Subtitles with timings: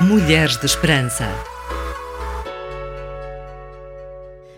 [0.00, 1.24] Mulheres de Esperança.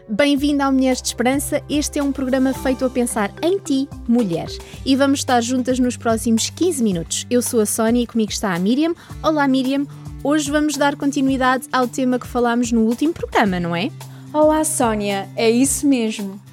[0.07, 1.63] Bem-vinda ao Mulheres de Esperança.
[1.71, 4.49] Este é um programa feito a pensar em ti, mulher.
[4.85, 7.27] E vamos estar juntas nos próximos 15 minutos.
[7.31, 8.95] Eu sou a Sónia e comigo está a Miriam.
[9.23, 9.87] Olá, Miriam.
[10.23, 13.91] Hoje vamos dar continuidade ao tema que falámos no último programa, não é?
[14.33, 15.27] Olá, Sónia.
[15.37, 16.48] É isso mesmo.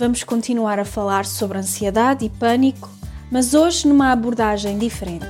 [0.00, 2.88] Vamos continuar a falar sobre ansiedade e pânico,
[3.30, 5.26] mas hoje numa abordagem diferente.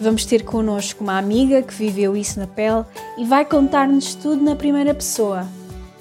[0.00, 2.84] Vamos ter connosco uma amiga que viveu isso na pele
[3.16, 5.46] e vai contar-nos tudo na primeira pessoa.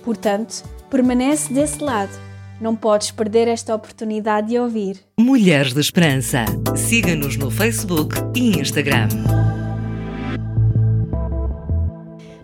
[0.04, 2.12] Portanto, permanece desse lado.
[2.60, 5.00] Não podes perder esta oportunidade de ouvir.
[5.20, 6.46] Mulheres de Esperança.
[6.76, 9.08] Siga-nos no Facebook e Instagram.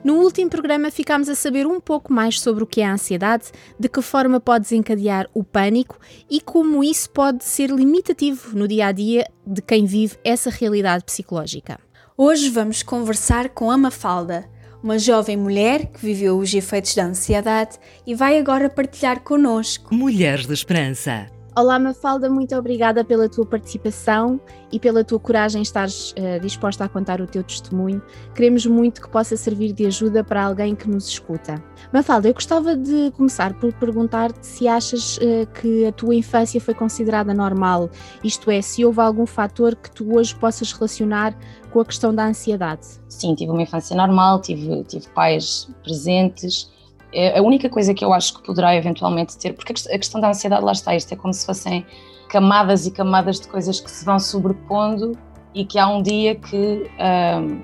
[0.03, 3.52] No último programa ficámos a saber um pouco mais sobre o que é a ansiedade,
[3.77, 5.99] de que forma pode desencadear o pânico
[6.30, 11.04] e como isso pode ser limitativo no dia a dia de quem vive essa realidade
[11.04, 11.77] psicológica.
[12.18, 14.49] Hoje vamos conversar com a Mafalda,
[14.82, 19.93] uma jovem mulher que viveu os efeitos da ansiedade e vai agora partilhar connosco.
[19.93, 21.38] Mulheres de Esperança.
[21.60, 24.40] Olá, Mafalda, muito obrigada pela tua participação
[24.71, 28.01] e pela tua coragem em estares uh, disposta a contar o teu testemunho.
[28.34, 31.62] Queremos muito que possa servir de ajuda para alguém que nos escuta.
[31.91, 36.74] Mafalda, eu gostava de começar por perguntar-te se achas uh, que a tua infância foi
[36.74, 37.90] considerada normal,
[38.23, 41.38] isto é, se houve algum fator que tu hoje possas relacionar
[41.71, 42.88] com a questão da ansiedade.
[43.10, 46.71] Sim, tive uma infância normal, tive, tive pais presentes
[47.12, 50.29] é a única coisa que eu acho que poderá eventualmente ter, porque a questão da
[50.29, 51.85] ansiedade lá está, isto é como se fossem
[52.29, 55.18] camadas e camadas de coisas que se vão sobrepondo
[55.54, 57.62] e que há um dia que um,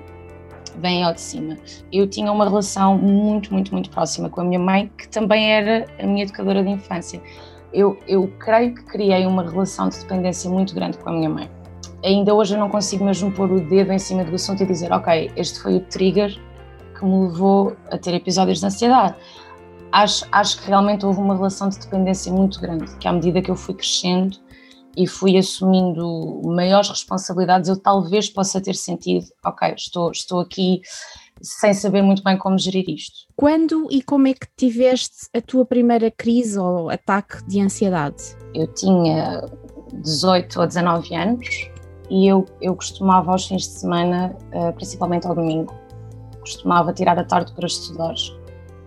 [0.78, 1.56] vem ao de cima.
[1.92, 5.86] Eu tinha uma relação muito, muito, muito próxima com a minha mãe, que também era
[5.98, 7.20] a minha educadora de infância.
[7.72, 11.50] Eu, eu creio que criei uma relação de dependência muito grande com a minha mãe.
[12.04, 14.92] Ainda hoje eu não consigo mesmo pôr o dedo em cima do assunto e dizer,
[14.92, 16.38] ok, este foi o trigger
[16.98, 19.14] que me levou a ter episódios de ansiedade.
[19.96, 23.50] Acho, acho que realmente houve uma relação de dependência muito grande, que à medida que
[23.50, 24.36] eu fui crescendo
[24.94, 30.82] e fui assumindo maiores responsabilidades, eu talvez possa ter sentido, ok, estou, estou aqui
[31.40, 33.26] sem saber muito bem como gerir isto.
[33.34, 38.22] Quando e como é que tiveste a tua primeira crise ou ataque de ansiedade?
[38.54, 39.46] Eu tinha
[39.94, 41.70] 18 ou 19 anos
[42.10, 45.74] e eu, eu costumava aos fins de semana, eh, principalmente ao domingo,
[46.40, 48.14] costumava tirar a tarde para estudar.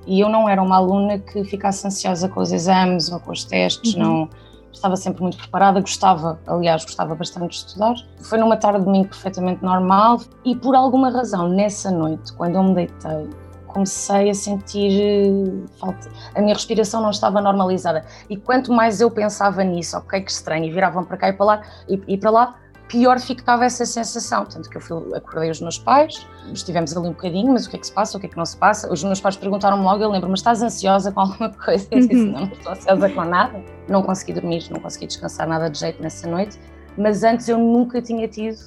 [0.07, 3.43] E eu não era uma aluna que ficasse ansiosa com os exames ou com os
[3.43, 3.99] testes, uhum.
[3.99, 4.29] não
[4.71, 7.95] estava sempre muito preparada, gostava, aliás, gostava bastante de estudar.
[8.21, 12.63] Foi numa tarde de domingo perfeitamente normal e por alguma razão, nessa noite, quando eu
[12.63, 13.29] me deitei,
[13.67, 18.05] comecei a sentir eh, falta, a minha respiração não estava normalizada.
[18.29, 21.45] E quanto mais eu pensava nisso, ok, que estranho, e viravam para cá e para
[21.45, 22.55] lá, e, e para lá,
[22.89, 24.43] pior ficava essa sensação.
[24.45, 27.77] Tanto que eu fui, acordei os meus pais, estivemos ali um bocadinho, mas o que
[27.77, 28.91] é que se passa, o que é que não se passa?
[28.91, 31.87] Os meus pais perguntaram-me logo, eu lembro, mas estás ansiosa com alguma coisa?
[31.91, 32.31] Eu disse, uhum.
[32.31, 33.63] não, não estou ansiosa com nada.
[33.87, 36.59] Não consegui dormir, não consegui descansar nada de jeito nessa noite,
[36.97, 38.57] mas antes eu nunca tinha tido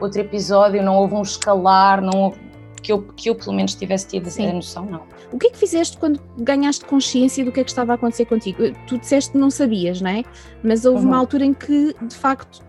[0.00, 2.40] outro episódio, não houve um escalar, não houve
[2.82, 4.50] que eu, que eu pelo menos tivesse tido Sim.
[4.50, 5.02] a noção, não.
[5.30, 8.24] O que é que fizeste quando ganhaste consciência do que é que estava a acontecer
[8.26, 8.58] contigo?
[8.86, 10.24] Tu disseste que não sabias, não é?
[10.62, 11.08] Mas houve uhum.
[11.08, 12.60] uma altura em que, de facto,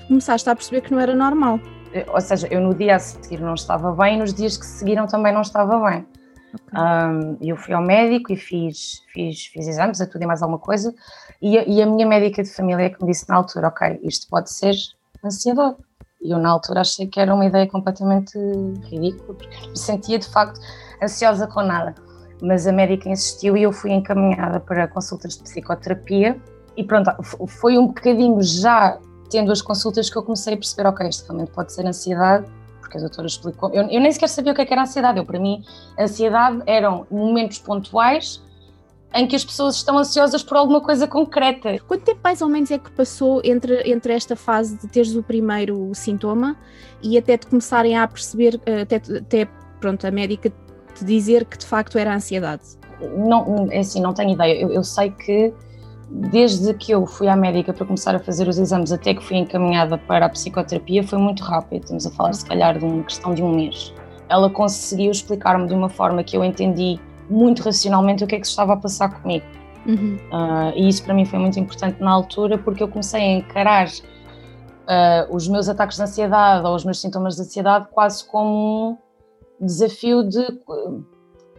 [0.00, 1.60] começaste a perceber que não era normal.
[2.08, 5.32] Ou seja, eu no dia a seguir não estava bem, nos dias que seguiram também
[5.32, 6.06] não estava bem.
[6.54, 6.80] Okay.
[6.80, 10.58] Um, eu fui ao médico e fiz, fiz, fiz exames, a tudo e mais alguma
[10.58, 10.94] coisa,
[11.40, 14.00] e a, e a minha médica de família é que me disse na altura: Ok,
[14.02, 14.74] isto pode ser
[15.24, 15.76] ansiedade.
[16.20, 18.38] E eu, na altura, achei que era uma ideia completamente
[18.84, 20.60] ridícula, porque me sentia de facto
[21.02, 21.94] ansiosa com nada.
[22.40, 26.40] Mas a médica insistiu e eu fui encaminhada para consultas de psicoterapia.
[26.76, 27.10] E pronto,
[27.48, 28.98] foi um bocadinho já
[29.32, 32.46] tendo as consultas que eu comecei a perceber, ok, isto realmente pode ser ansiedade,
[32.80, 33.70] porque a doutora explicou.
[33.70, 35.18] Eu, eu nem sequer sabia o que, é que era ansiedade.
[35.18, 35.64] Eu, para mim,
[35.98, 38.42] ansiedade eram momentos pontuais
[39.14, 41.78] em que as pessoas estão ansiosas por alguma coisa concreta.
[41.86, 45.22] Quanto tempo mais ou menos é que passou entre, entre esta fase de teres o
[45.22, 46.56] primeiro sintoma
[47.02, 49.48] e até te começarem a perceber, eh, até, até
[49.80, 50.50] pronto, a médica
[50.94, 52.62] te dizer que de facto era ansiedade?
[53.16, 54.60] Não, é assim, não tenho ideia.
[54.60, 55.52] Eu, eu sei que
[56.12, 59.38] desde que eu fui à médica para começar a fazer os exames até que fui
[59.38, 63.34] encaminhada para a psicoterapia foi muito rápido, estamos a falar se calhar de uma questão
[63.34, 63.94] de um mês.
[64.28, 67.00] Ela conseguiu explicar-me de uma forma que eu entendi
[67.30, 69.46] muito racionalmente o que é que se estava a passar comigo.
[69.86, 70.16] Uhum.
[70.30, 73.88] Uh, e isso para mim foi muito importante na altura porque eu comecei a encarar
[73.88, 78.98] uh, os meus ataques de ansiedade ou os meus sintomas de ansiedade quase como
[79.60, 80.46] um desafio de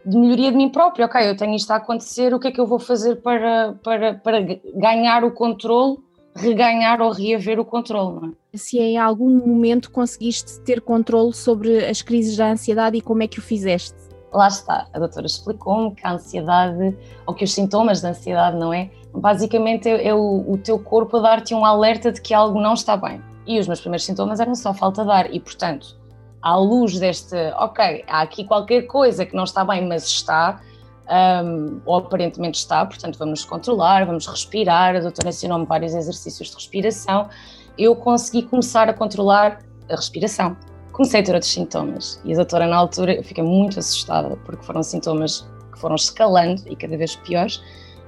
[0.06, 1.06] de melhoria de mim própria.
[1.06, 4.16] Ok, eu tenho isto a acontecer, o que é que eu vou fazer para, para,
[4.16, 4.42] para
[4.76, 5.98] ganhar o controle,
[6.36, 8.36] reganhar ou reaver o controle?
[8.54, 8.58] É?
[8.58, 13.28] Se em algum momento conseguiste ter controle sobre as crises da ansiedade e como é
[13.28, 13.96] que o fizeste?
[14.32, 16.98] Lá está, a doutora explicou-me que a ansiedade,
[17.28, 18.90] ou que os sintomas da ansiedade, não é?
[19.14, 22.74] Basicamente é, é o, o teu corpo a dar-te um alerta de que algo não
[22.74, 23.22] está bem.
[23.46, 25.96] E os meus primeiros sintomas eram só falta de ar, e portanto,
[26.44, 30.62] à luz deste, ok, há aqui qualquer coisa que não está bem, mas está,
[31.10, 34.96] um, ou aparentemente está, portanto vamos controlar, vamos respirar.
[34.98, 37.30] A doutora ensinou-me vários exercícios de respiração.
[37.78, 39.60] Eu consegui começar a controlar
[39.90, 40.56] a respiração.
[40.92, 44.64] Comecei a ter outros sintomas e a doutora, na altura, eu fiquei muito assustada porque
[44.64, 47.64] foram sintomas que foram escalando e cada vez piores.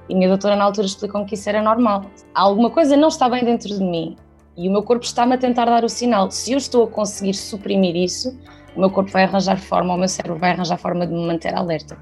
[0.08, 2.04] E a minha doutora, na altura, explicou-me que isso era normal.
[2.32, 4.16] Alguma coisa não está bem dentro de mim
[4.56, 6.30] e o meu corpo está-me a tentar dar o sinal.
[6.30, 8.38] Se eu estou a conseguir suprimir isso,
[8.74, 11.54] o meu corpo vai arranjar forma, o meu cérebro vai arranjar forma de me manter
[11.54, 11.98] alerta.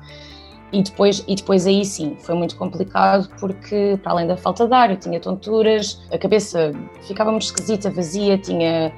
[0.72, 4.74] E depois, e depois aí sim, foi muito complicado porque, para além da falta de
[4.74, 6.72] ar, eu tinha tonturas, a cabeça
[7.02, 8.92] ficava muito esquisita, vazia, tinha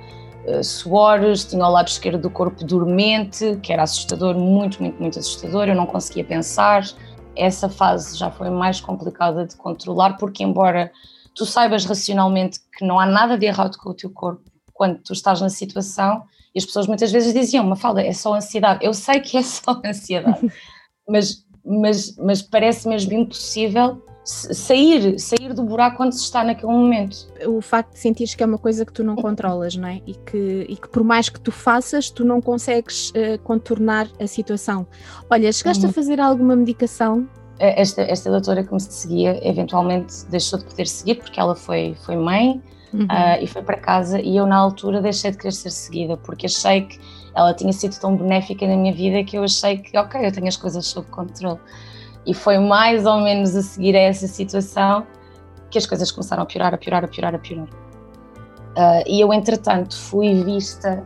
[0.46, 5.18] uh, suores, tinha o lado esquerdo do corpo dormente, que era assustador, muito, muito, muito
[5.18, 6.82] assustador, eu não conseguia pensar.
[7.34, 10.90] Essa fase já foi mais complicada de controlar, porque embora
[11.36, 14.42] tu saibas racionalmente que não há nada de errado com o teu corpo
[14.72, 16.22] quando tu estás na situação,
[16.54, 18.84] e as pessoas muitas vezes diziam, Mafalda, é só ansiedade.
[18.84, 20.50] Eu sei que é só ansiedade,
[21.08, 27.28] mas, mas, mas parece mesmo impossível sair, sair do buraco onde se está naquele momento.
[27.46, 30.02] O facto de sentires que é uma coisa que tu não controlas, não é?
[30.06, 34.26] E que, e que por mais que tu faças, tu não consegues uh, contornar a
[34.26, 34.86] situação.
[35.30, 35.90] Olha, chegaste uhum.
[35.90, 41.16] a fazer alguma medicação esta, esta doutora que me seguia eventualmente deixou de poder seguir
[41.16, 42.62] porque ela foi, foi mãe
[42.92, 43.04] uhum.
[43.04, 46.46] uh, e foi para casa e eu na altura deixei de querer ser seguida porque
[46.46, 47.00] achei que
[47.34, 50.48] ela tinha sido tão benéfica na minha vida que eu achei que ok, eu tenho
[50.48, 51.58] as coisas sob controle
[52.26, 55.06] e foi mais ou menos a seguir a essa situação
[55.70, 57.68] que as coisas começaram a piorar, a piorar, a piorar, a piorar.
[57.68, 61.02] Uh, e eu entretanto fui vista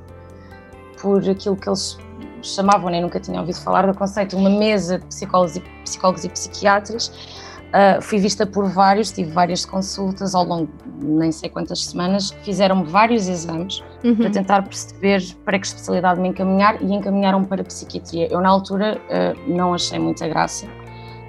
[1.01, 1.99] por aquilo que eles
[2.49, 6.29] chamavam, nem nunca tinha ouvido falar do conceito, uma mesa de psicólogos e, psicólogos e
[6.29, 7.09] psiquiatras.
[7.71, 12.35] Uh, fui vista por vários, tive várias consultas ao longo de nem sei quantas semanas,
[12.43, 14.17] fizeram-me vários exames uhum.
[14.17, 18.27] para tentar perceber para que especialidade me encaminhar e encaminharam-me para a psiquiatria.
[18.29, 20.67] Eu, na altura, uh, não achei muita graça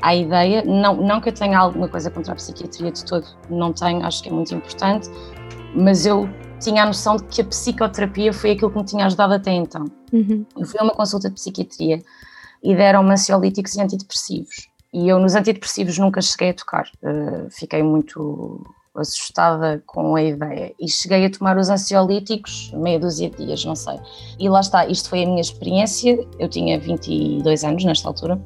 [0.02, 3.72] à ideia, não, não que eu tenha alguma coisa contra a psiquiatria de todo, não
[3.72, 5.10] tenho, acho que é muito importante,
[5.76, 6.28] mas eu
[6.62, 9.86] tinha a noção de que a psicoterapia foi aquilo que me tinha ajudado até então.
[10.14, 10.46] Uhum.
[10.58, 12.02] Eu fui a uma consulta de psiquiatria
[12.64, 14.70] e deram-me ansiolíticos e antidepressivos.
[14.94, 16.86] E eu nos antidepressivos nunca cheguei a tocar.
[17.02, 18.64] Uh, fiquei muito
[18.94, 23.76] assustada com a ideia e cheguei a tomar os ansiolíticos meia dúzia de dias, não
[23.76, 23.98] sei.
[24.38, 26.20] E lá está, isto foi a minha experiência.
[26.38, 28.40] Eu tinha 22 anos nesta altura.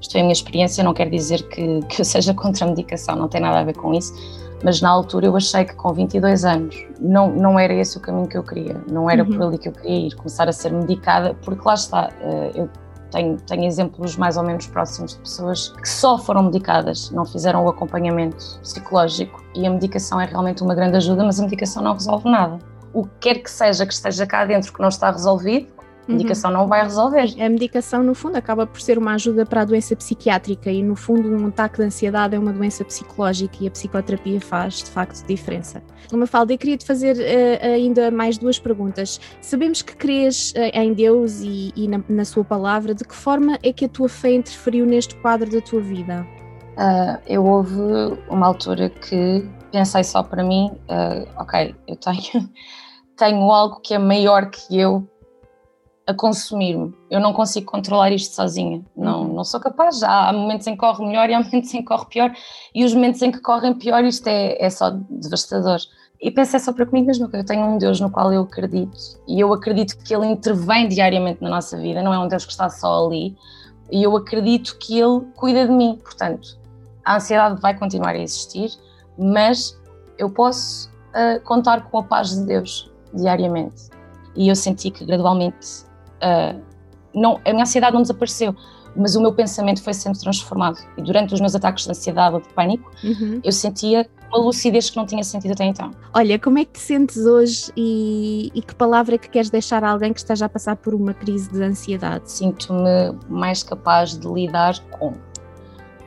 [0.00, 3.16] Isto foi a minha experiência, não quer dizer que, que eu seja contra a medicação,
[3.16, 4.14] não tem nada a ver com isso
[4.62, 8.28] mas na altura eu achei que com 22 anos não, não era esse o caminho
[8.28, 9.30] que eu queria, não era uhum.
[9.30, 12.68] por ali que eu queria ir, começar a ser medicada, porque lá está, eh, eu
[13.10, 17.64] tenho, tenho exemplos mais ou menos próximos de pessoas que só foram medicadas, não fizeram
[17.64, 21.94] o acompanhamento psicológico e a medicação é realmente uma grande ajuda, mas a medicação não
[21.94, 22.58] resolve nada.
[22.92, 25.68] O que quer que seja que esteja cá dentro que não está resolvido,
[26.10, 26.56] a medicação uhum.
[26.56, 27.34] não vai resolver.
[27.40, 30.96] A medicação, no fundo, acaba por ser uma ajuda para a doença psiquiátrica e, no
[30.96, 35.24] fundo, um ataque de ansiedade é uma doença psicológica e a psicoterapia faz, de facto,
[35.26, 35.80] diferença.
[36.12, 39.20] Uma falda, eu queria te fazer uh, ainda mais duas perguntas.
[39.40, 42.92] Sabemos que crês uh, em Deus e, e na, na, sua palavra.
[42.92, 46.26] De que forma é que a tua fé interferiu neste quadro da tua vida?
[46.72, 47.80] Uh, eu houve
[48.28, 50.72] uma altura que pensei só para mim,
[51.36, 52.50] ok, eu tenho,
[53.16, 55.08] tenho algo que é maior que eu
[56.10, 56.92] a consumir-me.
[57.10, 58.82] Eu não consigo controlar isto sozinha.
[58.96, 59.34] Não, uhum.
[59.34, 60.02] não sou capaz.
[60.02, 62.32] Há momentos em que corre melhor e há momentos em que corre pior.
[62.74, 65.78] E os momentos em que correm pior, isto é, é só devastador.
[66.20, 68.98] E pensei só para comigo mesmo que eu tenho um Deus no qual eu acredito.
[69.26, 72.02] E eu acredito que Ele intervém diariamente na nossa vida.
[72.02, 73.36] Não é um Deus que está só ali.
[73.90, 75.98] E eu acredito que Ele cuida de mim.
[76.02, 76.58] Portanto,
[77.04, 78.70] a ansiedade vai continuar a existir,
[79.16, 79.80] mas
[80.18, 83.88] eu posso uh, contar com a paz de Deus diariamente.
[84.36, 85.84] E eu senti que gradualmente
[86.22, 86.60] uh,
[87.14, 88.54] não, a minha ansiedade não desapareceu,
[88.96, 90.78] mas o meu pensamento foi sendo transformado.
[90.96, 93.40] E durante os meus ataques de ansiedade ou de pânico, uhum.
[93.42, 95.90] eu sentia uma lucidez que não tinha sentido até então.
[96.14, 99.82] Olha, como é que te sentes hoje e, e que palavra é que queres deixar
[99.82, 102.30] a alguém que esteja a passar por uma crise de ansiedade?
[102.30, 105.12] Sinto-me mais capaz de lidar com.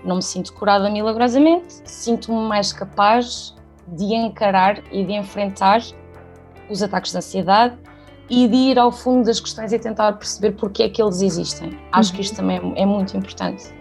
[0.06, 3.56] Não me sinto curada milagrosamente, sinto-me mais capaz
[3.88, 5.82] de encarar e de enfrentar
[6.70, 7.78] os ataques de ansiedade
[8.36, 11.78] e de ir ao fundo das questões e tentar perceber porque é que eles existem.
[11.92, 13.72] Acho que isto também é muito importante.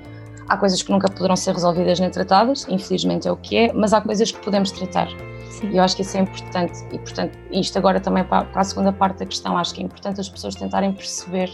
[0.46, 3.94] Há coisas que nunca poderão ser resolvidas nem tratadas, infelizmente é o que é, mas
[3.94, 5.08] há coisas que podemos tratar.
[5.48, 5.70] Sim.
[5.70, 6.84] E eu acho que isso é importante.
[6.92, 9.84] E, portanto, isto agora também para, para a segunda parte da questão, acho que é
[9.84, 11.48] importante as pessoas tentarem perceber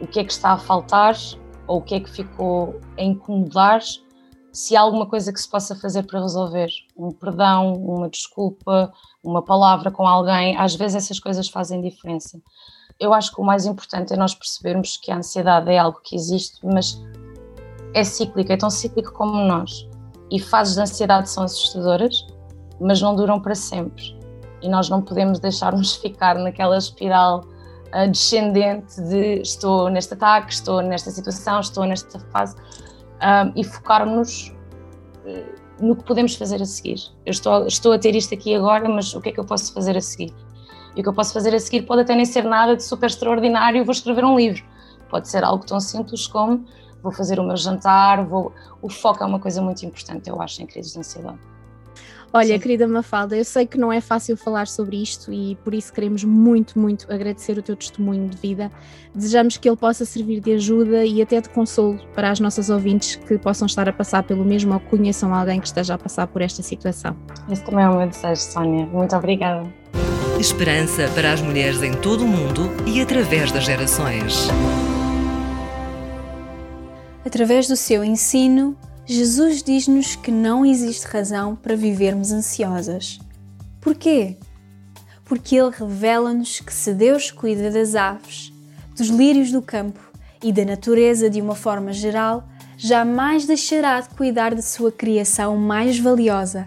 [0.00, 1.14] o que é que está a faltar
[1.66, 3.80] ou o que é que ficou a incomodar,
[4.58, 6.68] se há alguma coisa que se possa fazer para resolver.
[6.96, 12.40] Um perdão, uma desculpa, uma palavra com alguém, às vezes essas coisas fazem diferença.
[12.98, 16.16] Eu acho que o mais importante é nós percebermos que a ansiedade é algo que
[16.16, 17.00] existe, mas
[17.94, 19.88] é cíclico, é tão cíclico como nós.
[20.28, 22.26] E fases de ansiedade são assustadoras,
[22.80, 24.18] mas não duram para sempre.
[24.60, 27.44] E nós não podemos deixar-nos ficar naquela espiral
[27.94, 32.56] uh, descendente de estou neste ataque, estou nesta situação, estou nesta fase,
[33.18, 34.54] uh, e focarmos
[35.24, 36.98] uh, no que podemos fazer a seguir.
[37.24, 39.72] Eu estou, estou a ter isto aqui agora, mas o que é que eu posso
[39.72, 40.34] fazer a seguir?
[40.96, 43.06] E o que eu posso fazer a seguir pode até nem ser nada de super
[43.06, 44.64] extraordinário, vou escrever um livro.
[45.08, 46.64] Pode ser algo tão simples como
[47.02, 48.52] vou fazer o meu jantar, vou...
[48.82, 51.38] o foco é uma coisa muito importante, eu acho, em crises de ansiedade.
[52.32, 52.58] Olha, Sim.
[52.58, 56.24] querida Mafalda, eu sei que não é fácil falar sobre isto e por isso queremos
[56.24, 58.70] muito, muito agradecer o teu testemunho de vida.
[59.14, 63.16] Desejamos que ele possa servir de ajuda e até de consolo para as nossas ouvintes
[63.16, 66.42] que possam estar a passar pelo mesmo ou conheçam alguém que esteja a passar por
[66.42, 67.16] esta situação.
[67.50, 68.84] Esse também é o meu desejo, Sónia.
[68.86, 69.66] Muito obrigada.
[70.38, 74.48] Esperança para as mulheres em todo o mundo e através das gerações.
[77.24, 78.76] Através do seu ensino,
[79.10, 83.18] Jesus diz-nos que não existe razão para vivermos ansiosas.
[83.80, 84.36] Porquê?
[85.24, 88.52] Porque Ele revela-nos que se Deus cuida das aves,
[88.94, 89.98] dos lírios do campo
[90.44, 92.46] e da natureza de uma forma geral,
[92.76, 96.66] jamais deixará de cuidar de sua criação mais valiosa,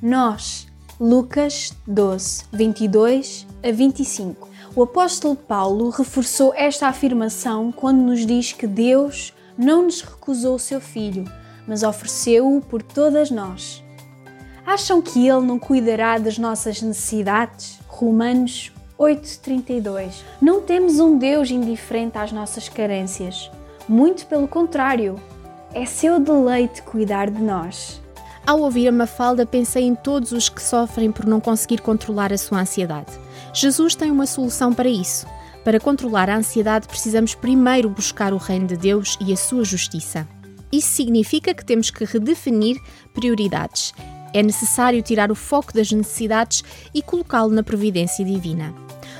[0.00, 0.66] nós.
[0.98, 4.48] Lucas 12, 22 a 25.
[4.74, 10.58] O apóstolo Paulo reforçou esta afirmação quando nos diz que Deus não nos recusou o
[10.58, 11.24] seu filho
[11.66, 13.82] mas ofereceu-o por todas nós.
[14.66, 17.80] Acham que Ele não cuidará das nossas necessidades?
[17.88, 23.50] Romanos 8,32 Não temos um Deus indiferente às nossas carências.
[23.88, 25.20] Muito pelo contrário,
[25.74, 28.00] é seu deleite cuidar de nós.
[28.46, 32.38] Ao ouvir a Mafalda, pensei em todos os que sofrem por não conseguir controlar a
[32.38, 33.12] sua ansiedade.
[33.52, 35.26] Jesus tem uma solução para isso.
[35.64, 40.26] Para controlar a ansiedade, precisamos primeiro buscar o reino de Deus e a sua justiça.
[40.72, 42.80] Isso significa que temos que redefinir
[43.12, 43.92] prioridades.
[44.32, 46.64] É necessário tirar o foco das necessidades
[46.94, 48.74] e colocá-lo na providência divina.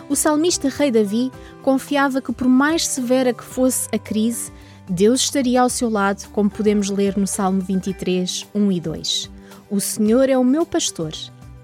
[0.09, 1.31] O salmista Rei Davi
[1.63, 4.51] confiava que, por mais severa que fosse a crise,
[4.89, 9.31] Deus estaria ao seu lado, como podemos ler no Salmo 23, 1 e 2.
[9.71, 11.13] O Senhor é o meu pastor,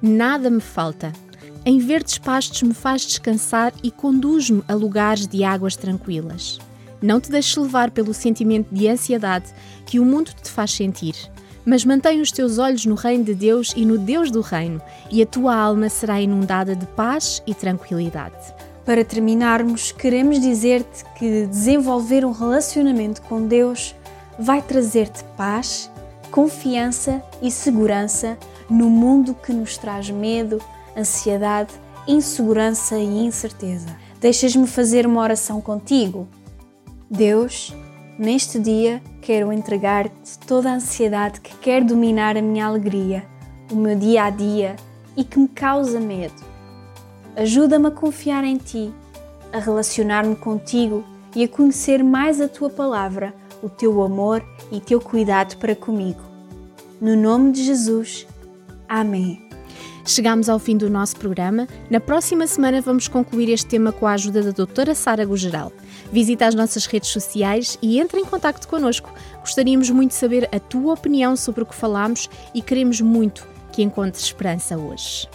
[0.01, 1.13] nada me falta.
[1.65, 6.59] Em verdes pastos me faz descansar e conduz-me a lugares de águas tranquilas.
[7.01, 9.53] Não te deixes levar pelo sentimento de ansiedade
[9.87, 11.15] que o mundo te faz sentir,
[11.65, 15.23] mas mantém os teus olhos no reino de Deus e no Deus do reino, e
[15.23, 18.55] a tua alma será inundada de paz e tranquilidade.
[18.85, 23.95] Para terminarmos, queremos dizer-te que desenvolver um relacionamento com Deus
[24.39, 25.91] vai trazer-te paz,
[26.31, 28.39] confiança e segurança
[28.69, 30.59] no mundo que nos traz medo,
[30.97, 31.75] ansiedade,
[32.07, 33.89] insegurança e incerteza.
[34.21, 36.27] Deixas-me fazer uma oração contigo?
[37.11, 37.75] Deus,
[38.19, 43.25] neste dia quero entregar-te toda a ansiedade que quer dominar a minha alegria,
[43.73, 44.77] o meu dia a dia
[45.17, 46.45] e que me causa medo.
[47.35, 48.93] Ajuda-me a confiar em ti,
[49.51, 51.03] a relacionar-me contigo
[51.35, 56.21] e a conhecer mais a tua palavra, o teu amor e teu cuidado para comigo.
[57.01, 58.27] No nome de Jesus.
[58.87, 59.49] Amém.
[60.05, 61.69] Chegamos ao fim do nosso programa.
[61.91, 65.73] Na próxima semana vamos concluir este tema com a ajuda da doutora Sara Gugeral.
[66.11, 69.13] Visita as nossas redes sociais e entre em contato connosco.
[69.41, 73.83] Gostaríamos muito de saber a tua opinião sobre o que falamos e queremos muito que
[73.83, 75.29] encontres esperança hoje.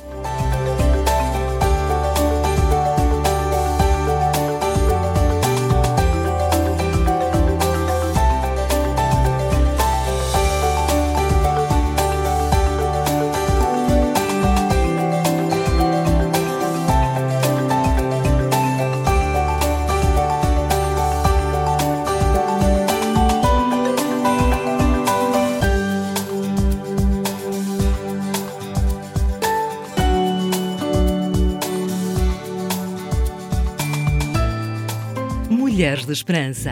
[35.73, 36.69] Mulheres de Esperança.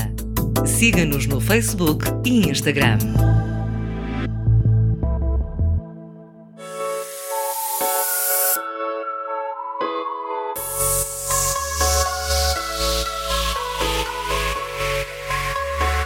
[0.64, 3.00] Siga-nos no Facebook e Instagram.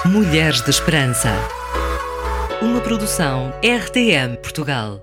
[0.05, 1.33] Mulheres de Esperança.
[2.61, 5.01] Uma produção RTM Portugal.